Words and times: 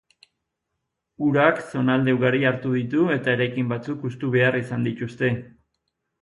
Urak 1.27 1.59
zonalde 1.73 2.15
ugari 2.17 2.39
hartu 2.53 2.71
ditu, 2.77 3.03
eta 3.17 3.37
eraikin 3.37 3.69
batzuk 3.75 4.09
hustu 4.11 4.31
behar 4.39 4.59
izan 4.63 4.89
dituzte. 4.91 5.33